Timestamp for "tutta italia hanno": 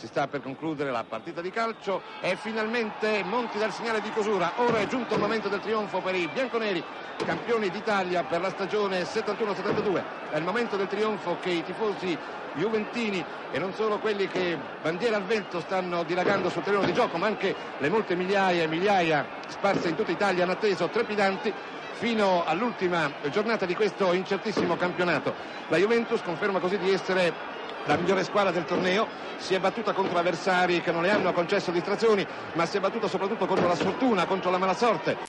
19.96-20.52